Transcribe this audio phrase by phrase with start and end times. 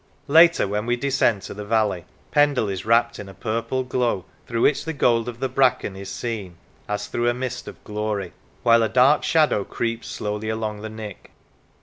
[0.27, 4.61] Later, when we descend to the valley, Pendle is wrapped in a purple glow, through
[4.63, 6.55] which the gold of the bracken is seen
[6.87, 8.33] as through a mist of glory,
[8.63, 11.29] while a dark shadow creeps slowly along the Nick.